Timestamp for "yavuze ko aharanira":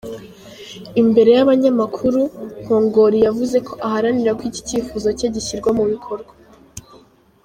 3.25-4.31